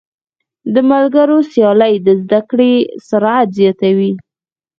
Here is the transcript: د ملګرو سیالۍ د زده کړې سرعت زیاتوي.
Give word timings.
د 0.73 0.75
ملګرو 0.91 1.37
سیالۍ 1.51 1.93
د 2.05 2.07
زده 2.21 2.41
کړې 2.49 2.71
سرعت 3.07 3.47
زیاتوي. 3.59 4.11